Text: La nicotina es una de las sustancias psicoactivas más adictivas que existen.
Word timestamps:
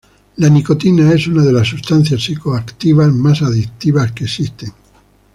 La 0.37 0.49
nicotina 0.49 1.13
es 1.13 1.27
una 1.27 1.43
de 1.43 1.53
las 1.53 1.67
sustancias 1.67 2.21
psicoactivas 2.23 3.11
más 3.13 3.43
adictivas 3.43 4.11
que 4.13 4.23
existen. 4.23 4.73